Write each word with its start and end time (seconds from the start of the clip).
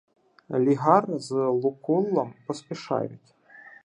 Лігар 0.53 1.17
з 1.19 1.33
Лукуллом 1.49 2.33
поспішають 2.47 3.35